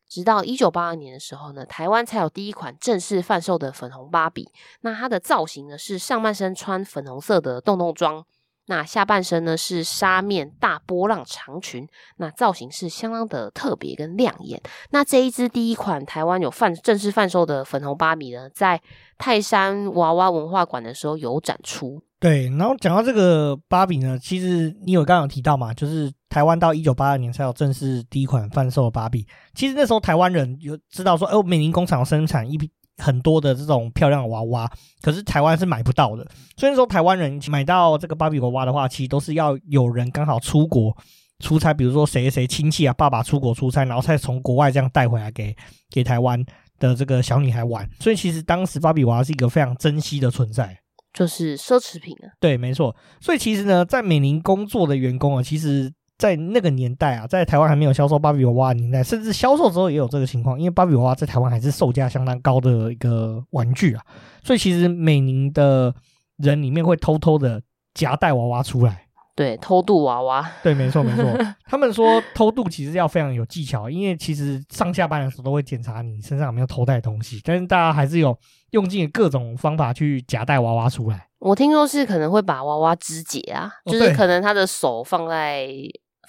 [0.08, 4.52] 直到一九八二年的时候呢，台湾才有第一款正式贩售的粉红芭比。
[4.82, 8.24] 那它的造型呢是上半身穿粉红色的洞洞装，
[8.70, 14.62] 那下半身呢是纱面大波浪长裙，那造型是相当的特别跟亮眼。
[14.92, 18.80] 那这一支第一款台湾有贩正式贩售的粉红芭比呢，在
[19.18, 22.00] 泰山娃娃文化馆的时候有展出。
[22.20, 29.26] 对，然后讲到这个芭比呢，其实你有刚刚有提到嘛，就是台湾到一九八二年才有正式第一款贩售的芭比。
[29.56, 36.26] 其实那时候台湾人有知道说，哦，美宁工厂生产一批很多的这种漂亮的娃娃，可是台湾是买不到的。
[36.58, 40.96] 所以说台湾人买到这个芭比娃娃的话，其实都是要有人刚好出国
[41.40, 45.56] 出差，比如说谁谁亲戚啊，爸爸出国出差，然后再从国外这样带回来给
[45.90, 46.44] 给台湾
[46.78, 47.90] 的这个小女孩玩。
[48.00, 50.78] 所以其实当时芭比娃娃是一个非常珍惜的存在。
[51.12, 52.96] 就是奢侈品啊，对，没错。
[53.20, 64.04] 所以其实呢，在美林工作的员工啊，其实，在那个年代啊，在台湾还没有销售芭比娃娃的年代，甚至销售之后也有这个情况，因为芭比娃娃在台湾还是售价相当高的一个玩具啊。
[64.44, 65.96] 所以其实美宁的
[66.36, 67.62] 人里面会偷偷的
[67.94, 69.06] 夹带娃娃出来。
[69.34, 70.46] 对，偷渡娃娃。
[70.62, 71.24] 对，没错没错。
[71.64, 78.38] 他们说偷渡其实要非常有技巧，因为其实上下班的时候都会检查你身上有没有偷带东西，但是大家还是有
[78.72, 81.28] 用尽各种方法去夹带娃娃出来。
[81.40, 85.70] 我听说是可能会把娃娃肢解啊，哦、就是可能他的手放在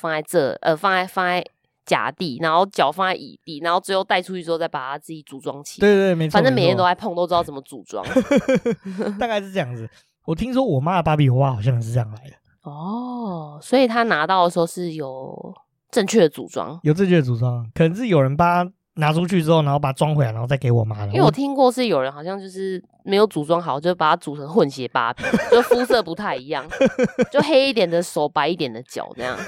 [0.00, 1.44] 放在这，呃，放在放在
[1.84, 5.86] 甲地，然后脚放在乙地，然后最后带出去之后再把它自己组装起来。
[5.86, 6.32] 对对对，没错。
[6.32, 8.04] 反正每天都在碰，都知道怎么组装。
[9.18, 9.88] 大概是这样子。
[10.24, 12.36] 我听说我妈的芭比娃娃好像是这样来的。
[12.62, 15.54] 哦，所以她拿到的时候是有
[15.90, 21.04] 正确的组装，有正确的组装，可能是有人把它拿出去之后，然后把它装回来，然后再给我妈。
[21.06, 26.64] 因为我听过是有人好像就是没有组装好，就把它组成混血芭比， 就肤色不太一样，
[27.32, 29.36] 就黑一点的手，白一点的脚这样。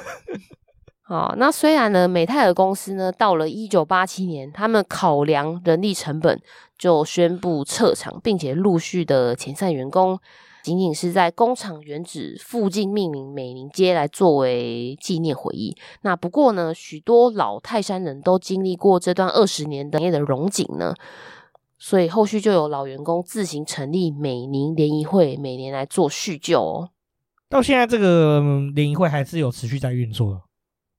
[1.04, 6.40] 好，那虽然呢，美泰尔公司呢，到了一九八七年，他们考量人力成本，
[6.78, 10.18] 就宣布撤厂，并且陆续的遣散员工，
[10.62, 15.76] 仅仅是在工厂原址附近命名美林街来作为纪念回忆。
[16.02, 20.94] 那不过呢，许多老泰山人都经历过这段二十年的的荣景呢，
[21.78, 26.90] 所以后续就有老员工自行成立美宁联谊会，每年来做叙旧哦。
[27.48, 28.40] 到现在，这个
[28.74, 30.40] 联谊会还是有持续在运作的。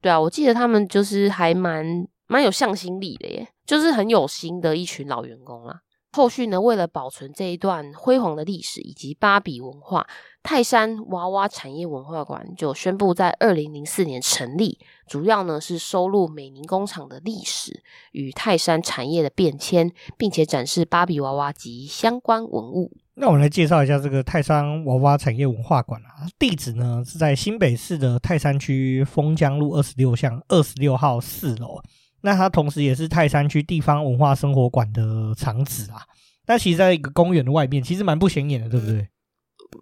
[0.01, 5.82] 对啊，我记得他们就是还蛮蛮有向心力的耶，就是很有心的一群老员工啦。
[6.15, 10.05] 后续呢，为了保存这一段辉煌的历史以及芭比文化，
[10.43, 22.91] 泰山娃娃产业文化馆就宣布在二零零四年成立，主要呢是收录美宁工厂的历史与泰山产业的变迁，并且展示芭比娃娃及相关文物。
[23.15, 31.81] 那我们来介绍一下这个泰山娃娃产业文化馆啊，地址呢是在新北市的泰山区丰江路二十六巷二十六号四楼。
[32.23, 36.01] 那它同时也是泰山区地方文化生活馆的场址啊。
[36.47, 39.07] 那其实在一个公园的外面，其实蛮不显眼的，对不对？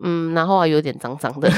[0.04, 1.50] 嗯，然后还有点脏脏的。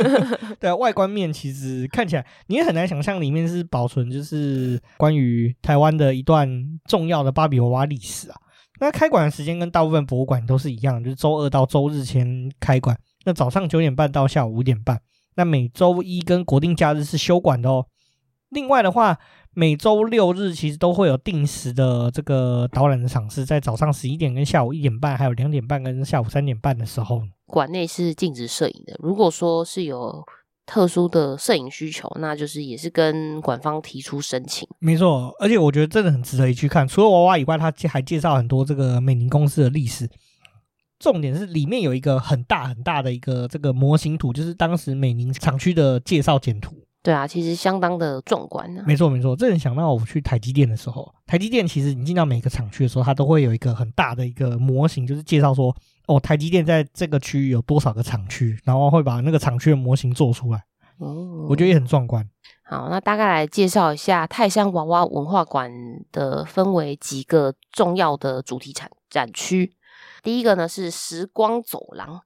[0.58, 6.48] 对啊，外观面其实看起来你也很难想象里面是保存就是关于台湾的一段
[6.88, 8.36] 重要的芭比娃娃历史啊。
[8.80, 12.98] 那开馆的时间跟大部分博物馆都是一样，就是周二到周日前开馆。
[13.24, 15.00] 那早上九点半到下午五点半。
[15.36, 17.86] 那每周一跟国定假日是休馆的哦。
[18.50, 19.18] 另外的话，
[19.58, 27.22] 每周六日其实都会有定时的这个导览的场次，在早上十一点跟下午一点半，还有两点半跟下午三点半的时候。
[27.46, 28.94] 馆内是禁止摄影的。
[28.98, 30.22] 如果说是有
[30.66, 34.68] 特殊的摄影需求，那就是也是跟馆方提出申请。
[34.78, 36.86] 没错，而且我觉得真的很值得一去看。
[36.86, 40.06] 除了娃娃以外，他还介绍很多这个美宁公司的历史。
[40.98, 46.74] 重点是里面有一个很大很大的一个这个模型图，就是当时美宁厂区的介绍简图。
[47.06, 48.82] 对啊，其实相当的壮观呢。
[48.84, 55.72] 没错没错，这人想到我去台积电的时候，台积电其实你进到每个厂区的时候，它都会有一个很大的一个模型，就是介绍说。
[56.08, 58.56] 哦，台积电在这个区域有多少个厂区？
[58.64, 60.64] 然后会把那个厂区的模型做出来。
[60.98, 62.28] 哦，我觉得也很壮观。
[62.64, 65.70] 好，那大概来介绍一下泰山娃娃文化馆
[66.10, 69.72] 的分为几个重要的主题展展区。
[70.22, 72.20] 第一个呢是时光走廊，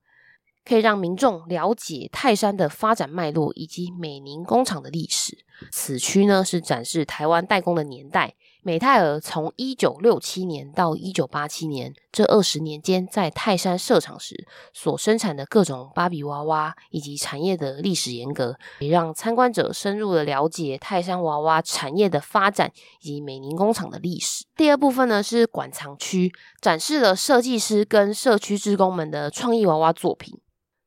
[0.64, 5.38] 可以让民众了解泰山的发展脉络以及美宁工厂的历史。
[5.70, 8.34] 此区呢是展示台湾代工的年代。
[8.62, 22.70] 美泰尔从一九六七年到一九八七年这二十年间，在泰山设厂时所生产的各种芭比娃娃以及产业的历史沿革，也让参观者深入的了解泰山娃娃产业的发展
[23.00, 24.44] 以及美宁工厂的历史。
[24.54, 30.38] 第二部分呢是馆藏区，展示了设计师跟社区职工们的创意娃娃作品。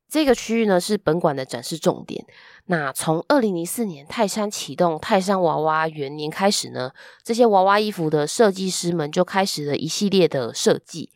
[0.08, 2.24] 这个区域呢是本馆的展示重点。
[2.66, 11.10] 那从二零零四年泰山启动泰山娃娃元年开始呢，这些娃娃衣服的设计师们就开始了一系列的设计。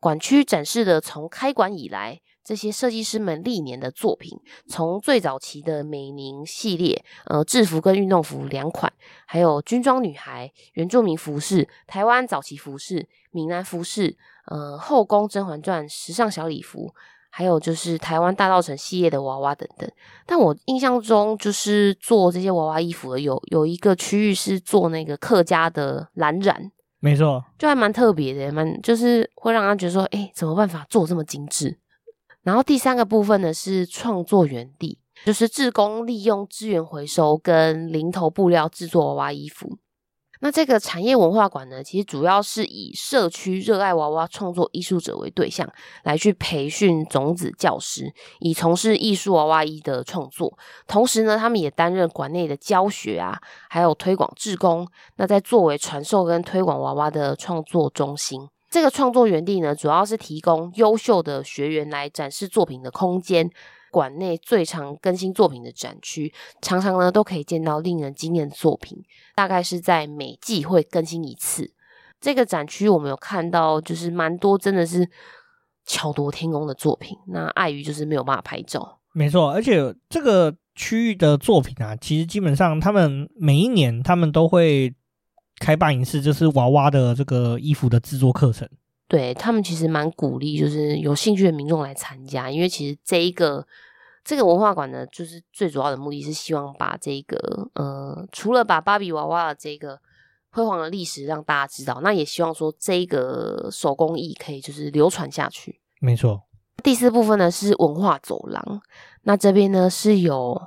[0.00, 4.38] 馆区展示的从开馆以来这些设计师们历年的作品，
[4.68, 8.92] 从最早期的美宁系列，呃，制服跟运动服两款，
[9.26, 16.94] 还有军装女孩、原住民服饰、台湾早期服饰、闽南服饰，呃，后宫甄嬛传时尚小礼服。
[17.30, 19.88] 还有就是台湾大道城系列的娃娃等等，
[20.26, 31.78] 但我印象中就是做这些娃娃衣服的有有一个区域是做那个客家的蓝染，没错，就还蛮特别的，蛮就是会让人觉得说，哎，怎么办法做这么精致？
[32.42, 39.78] 然后第三个部分呢是创作园地，就是志工利用资源回收跟零头布料制作娃娃衣服。
[40.40, 45.68] 那这个产业文化馆呢，其实主要是以社区热爱娃娃创作艺术者为对象，
[46.04, 50.56] 来去培训种子教师，以从事艺术娃娃衣的创作。
[50.86, 53.36] 同时呢，他们也担任馆内的教学啊，
[53.68, 54.86] 还有推广志工。
[55.16, 63.50] 那在作为传授跟推广娃娃的创作中心，这个创作园地呢，主要是提供优秀的学员来展示作品的空间。
[63.90, 69.02] 馆内最常更新作品的展区，常常呢都可以见到令人惊艳的作品，
[69.34, 71.72] 大概是在每季会更新一次。
[72.20, 75.08] 这个展区我们有看到，就是蛮多真的是
[75.86, 77.16] 巧夺天工的作品。
[77.28, 79.52] 那碍于就是没有办法拍照，没错。
[79.52, 84.92] 而且这个区域的作品啊，其实基本上他们每一年他们都会
[85.60, 88.68] 开办一次，就是娃娃的这个衣服的制作课程。
[89.08, 93.66] 对，他们其实蛮鼓励，就是有兴趣的民众来参加，因为其实这一个
[94.22, 99.98] 这个文化馆呢，就是最主要的目的是希望把这个呃，除了把芭比娃娃的这个
[100.50, 105.80] 辉煌的历史让大家知道，那也希望说这个手工艺可以就是流传下去。
[106.00, 106.42] 没错。
[106.82, 108.82] 第四部分呢是文化走廊，
[109.22, 110.60] 那这边呢是有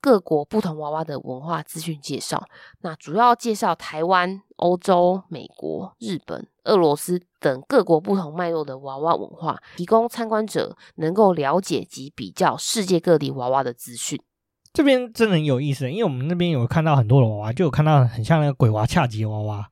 [0.00, 2.46] 各国不同娃娃的文化资讯介绍。
[2.82, 14.20] 那主要介绍台湾、欧洲、美国、日本、俄罗斯等各国不同脉络的娃娃文化，提供参观者能够了解及比较世界各地娃娃的资讯。
[14.72, 19.70] 这边真的很有意思，因为我们那边有看到很多的娃娃，就有看到很像那个鬼娃恰吉娃娃。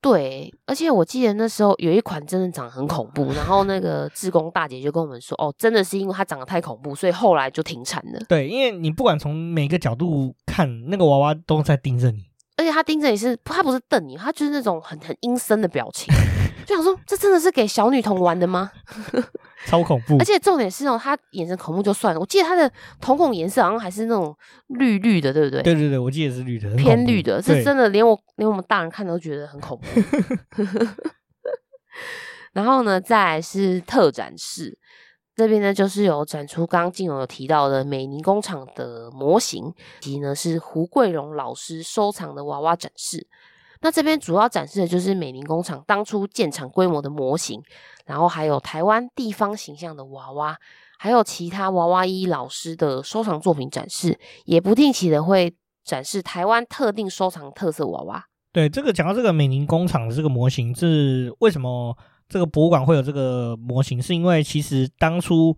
[0.00, 8.20] 对，而且我记得那时候有一款真的长得很恐怖，然后那个志工大姐就跟我们说，哦，真的是因为它长得太恐怖，所以后来就停产了。
[8.28, 12.26] 对，因为你不管从每个角度看，那个娃娃都在盯着你，
[12.58, 16.12] 而且他盯着你是，他不是瞪你，他就是那种很很阴森的表情，
[16.66, 18.70] 就想说，这真的是给小女童玩的吗？
[19.66, 20.16] 超恐怖！
[20.18, 24.36] 而且重点是哦，他眼神恐怖就算了，我记得他的瞳孔颜色好像还是那种
[24.68, 25.62] 绿绿的，对不对？
[25.62, 29.86] 对对对，我记得是绿的，偏绿的，是真的，连我连我们大人看都觉得很恐怖。
[32.54, 34.76] 然后呢，再来是特展室
[35.38, 43.24] 这边呢，就是有展出刚刚静蓉有提到的美凝工厂的模型，以及呢是胡桂荣老师收藏的娃娃展示。
[43.80, 47.62] 那这边主要展示的就是美凝工厂当初建厂规模的模型，
[48.04, 50.56] 然后还有台湾地方形象的娃娃，
[50.98, 58.24] 还有其他娃娃衣老师的收藏作品展示，也不定期的会展示台湾特定收藏特色娃娃。
[58.52, 61.96] 对，这个讲到这个美凝工厂的这个模型，是为什么
[62.28, 64.00] 这个博物馆会有这个模型？
[64.00, 65.56] 是因为其实当初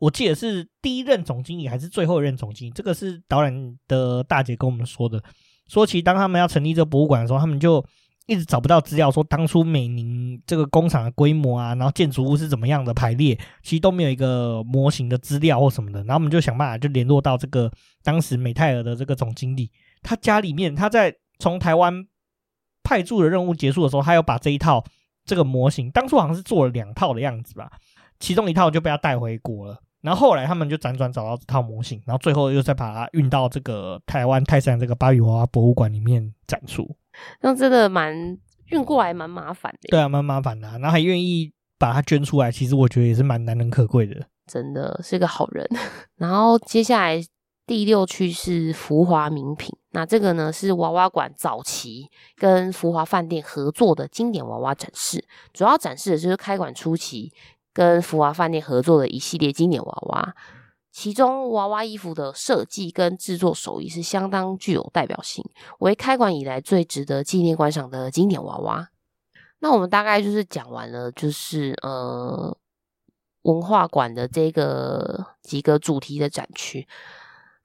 [0.00, 5.22] 我记得是第一任总经理还是最后一任总经理，这个是导览的大姐跟我们说的。
[5.68, 7.84] 说其实当他们要成立这个博物馆的时候，他们就
[8.26, 16.00] 一直找不到资料，说当初美宁这个工厂的规模啊，然后建筑物是怎么样的排列，其实都没有一个模型的资料或什么的。
[16.00, 17.70] 然后我们就想办法就联络到这个
[18.02, 19.70] 当时美泰尔的这个总经理，
[20.02, 22.06] 他家里面他在从台湾
[22.82, 24.82] 派驻的任务结束的时候，他有把这一套
[25.28, 27.70] 这个模型，当初好像是做了两套的样子吧，
[28.18, 29.78] 其中一套就被他带回国了。
[30.00, 36.88] 然后后来他们就辗转找到这套模型，然后最后又再把它运到这个台湾泰山这个芭比娃娃博物馆里面展出。
[37.42, 38.14] 那这个蛮
[38.70, 39.88] 运过来蛮麻烦的。
[39.90, 40.78] 对啊，蛮麻烦的啊。
[40.78, 44.24] 然后还愿意把它捐出来，其实我觉得也是蛮难能可贵的。
[44.46, 45.68] 真的是个好人。
[46.16, 47.20] 然后接下来
[47.68, 57.32] 第六区是福华名品，那这个呢是娃娃馆早期跟福华饭店合作的经典娃娃展示，主要展示的就是开馆初期。
[57.70, 60.34] 跟福华饭店合作的一系列经典娃娃，
[60.90, 65.44] 其中娃娃衣服的设计跟制作手艺是相当具有代表性，
[65.78, 68.88] 为开馆以来最值得纪念观赏的经典娃娃。
[69.60, 72.56] 那我们大概就是讲完了，就是呃
[73.42, 76.88] 文化馆的这个几个主题的展区。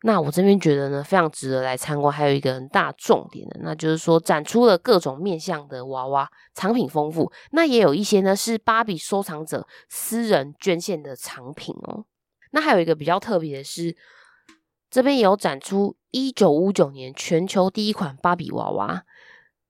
[0.06, 2.14] 那我这边觉得呢，非常值得来参观。
[2.14, 7.32] 还有一个很大重点的，那就是说展出了各种面向的娃娃，藏品丰富。
[7.52, 12.04] 那也有一些呢是芭比收藏者私人捐献的藏品哦。
[12.52, 13.96] 那还有一个比较特别的是，
[14.90, 19.06] 这边有展出一九五九年全球第一款芭比娃娃。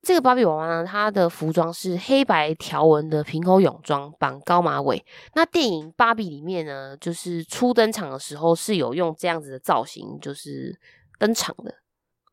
[0.04, 5.04] 这个芭比娃娃呢，它的服装是黑白条纹的平口泳装，绑高马尾。
[5.34, 10.78] 那电影《芭比》里面呢，就是初登场的时候是有用这样子的造型，就是
[11.18, 11.74] 登场的。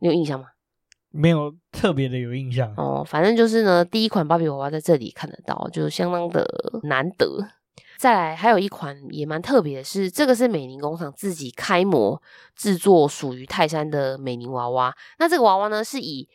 [0.01, 0.47] 你有印象吗？
[1.11, 3.05] 没有特别的有印象哦。
[3.07, 6.45] 反正就是呢，第一款芭比娃娃在这里看得到，就相当的
[6.83, 7.39] 难得。
[7.99, 12.21] 再来，还有一款也蛮特别的是，这个是美宁工厂自己开模
[12.57, 14.93] 制作，属于泰山的美宁娃娃。
[15.18, 16.29] 那这个娃娃呢，是以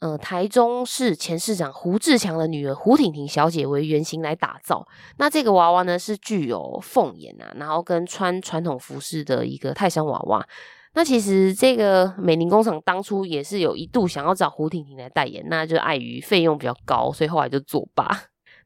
[0.00, 4.86] 嗯，台中市前市长胡志强的女儿胡婷婷小姐为原型来打造。
[5.16, 10.46] 那这个娃娃呢，是具有凤眼啊，然后跟穿传统服饰的一个泰山娃娃。
[10.94, 18.08] 那其实这个美凝工厂当初也是有一度想要找胡婷婷来代言，那就碍于费用比较高，所以后来就作罢。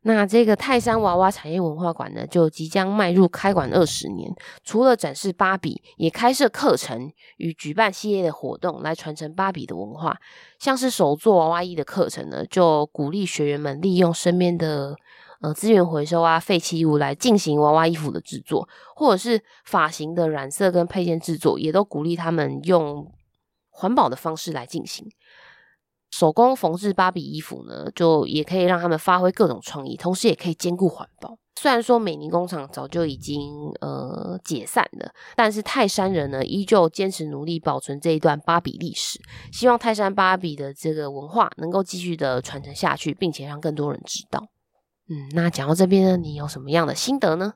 [0.04, 4.28] 那这个泰山娃娃产业文化馆呢，就即将迈入开馆二十年。
[4.64, 10.18] 除了展示芭比，也开设课程与举办系列的活动，来传承芭比的文化。
[10.58, 14.96] 像是手做娃娃衣的课程呢，就鼓励学员们利用身边的
[15.40, 23.08] 呃资源回收啊、废弃物来进行娃娃衣服的制作，或者是发型的染色跟配件制作，也都鼓励他们用
[23.70, 25.06] 环保的方式来进行。
[26.12, 31.36] 手工缝制芭比衣服呢，就也可以让他们发挥各种创意，同时也可以兼顾环保。
[31.58, 33.40] 虽然说美尼工厂早就已经
[33.80, 39.18] 呃解散了，但是泰山人呢依旧坚持努力保存这一段芭比历史，
[39.50, 44.48] 希望泰山芭比的这个文化能够继续的传承下去，并且让更多人知道。
[45.08, 47.54] 嗯，那讲到这边呢，你有什么样的心得呢？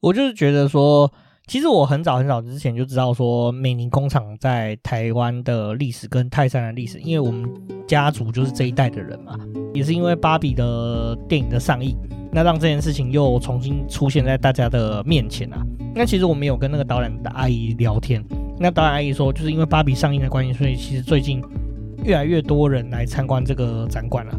[0.00, 1.12] 我就是觉得说。
[1.50, 7.50] 其实我很早很早之前就知道说美宁工厂在台湾的历史跟泰山的历史，因为我们
[7.88, 9.36] 家族就是这一代的人嘛，
[9.74, 11.96] 也是因为芭比的电影的上映，
[12.30, 15.60] 那让这件事情又重新出现在大家的面前啊。
[15.92, 18.24] 那其实我们有跟那个导演的阿姨聊天，
[18.60, 21.42] 那导演，阿姨说，就是因为芭比上映的关系，所以其实最近
[22.04, 24.38] 越来越多人来参观这个展馆了。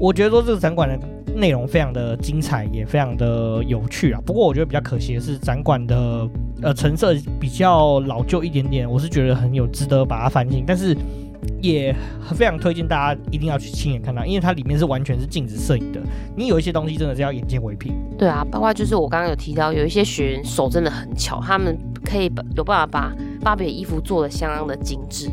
[0.00, 0.98] 我觉得说这个展馆的
[1.36, 4.20] 内容非常的精彩，也非常的有趣啊。
[4.24, 6.26] 不过我觉得比较可惜的是，展馆的
[6.62, 10.96] 呃成色比较老旧一点点，我是觉得很有值得把它翻新，但是。
[11.62, 11.94] 也
[12.34, 15.98] 非常推荐大家一定要去亲眼看到，因为它里面是完全是静止摄影的。
[16.36, 17.94] 你有一些东西真的是要眼见为凭。
[18.18, 25.30] 对啊，包括就是我刚刚有提到，有一些学员手真的很巧，他们可以把有办法把芭比的衣服做的相当的精致。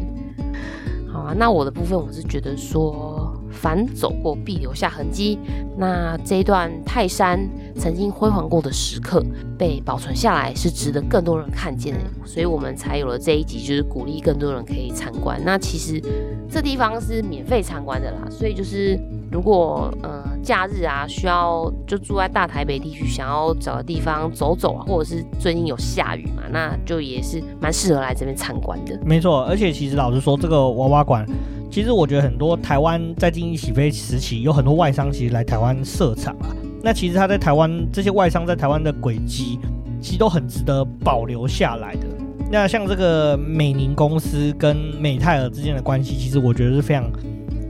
[1.12, 3.17] 好啊，那我的部分我是觉得说。
[3.58, 5.40] 凡走过必留下痕迹，
[5.76, 7.40] 那这一段泰山
[7.76, 9.24] 曾经辉煌过的时刻
[9.58, 15.42] 被保存下来，是值得更多人看见的，所以我们才有了这一集，就是鼓励更多人可以参观。
[15.44, 16.02] 那其实
[16.50, 18.98] 这地方是免费参观的啦，所以就是
[19.32, 28.98] 如果呃假日啊需要就住在大台北地区，想要找个地方走走啊，或者是最近有下雨嘛，那就也是蛮适合来这边参观的。
[29.04, 31.28] 没错，而且其实老实说，这个娃娃馆。
[31.70, 36.56] 其实我觉得很多台湾在经济起飞时期，有很多外商其实来台湾设厂啊。
[36.82, 39.60] 那其实他在台湾这些外商在台湾的轨迹，
[40.02, 42.08] 其实都很值得保留下来的。
[42.50, 47.12] 那像这个美宁公司跟美泰尔之间的关系，其实我觉得是非常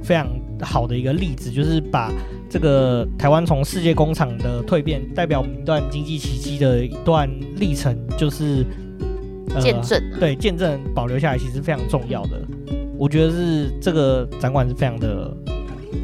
[0.03, 0.27] 非常
[0.61, 2.11] 好的一个例子，就是把
[2.47, 8.63] 这个台湾从世界工厂的蜕变，代表我们一段经济奇迹的一段历程，就是、
[9.55, 12.39] 呃、见证、啊，对，见证保留下来，其实非常重要的。
[12.97, 15.31] 我觉得是这个展馆是非常的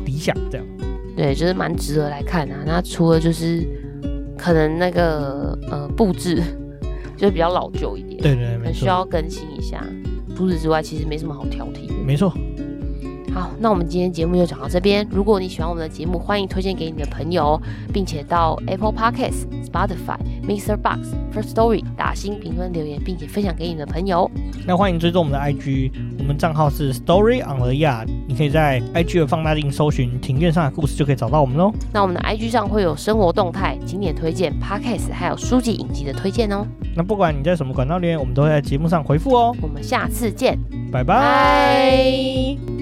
[0.05, 0.67] 理想，这样。
[1.15, 2.63] 对，就是蛮值得来看啊。
[2.65, 3.65] 那除了就是
[4.37, 6.41] 可能那个呃布置
[7.15, 9.85] 就是比较老旧一点，对对，對，很，需要更新一下。
[10.35, 11.93] 除此之外，其实没什么好挑剔的。
[12.03, 12.33] 没错。
[13.33, 15.07] 好，那我们今天节目就讲到这边。
[15.09, 17.59] 如果你喜欢我们的节目，欢迎推荐给你的朋友，
[17.91, 20.99] 并且到 Apple Podcasts、Spotify、Mixer Box、
[21.33, 24.29] First Story 打新评分留言，并且分享给你的朋友。
[24.67, 31.73] 那欢迎追踪我们的 IG，我们账号是 Story on the Yard，你可以在 IG 的放大镜搜寻庭院上的故事，就可以找到我们喽。
[31.91, 36.67] 那我们的 IG 上会有生活动态、景点推荐、Podcast 还有书籍影集的推荐哦。
[36.95, 39.55] 那不管你在什么管道留言，我们都会在节目上回复哦。
[39.59, 40.59] 我们下次见，
[40.91, 42.72] 拜拜。